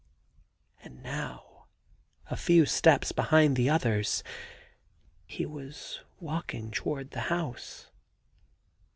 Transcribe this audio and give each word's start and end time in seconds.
And 0.83 1.03
now, 1.03 1.67
a 2.25 2.35
few 2.35 2.65
steps 2.65 3.11
behind 3.11 3.55
the 3.55 3.69
others, 3.69 4.23
he 5.27 5.45
was 5.45 5.99
walking 6.19 6.71
toward 6.71 7.11
the 7.11 7.19
house. 7.29 7.91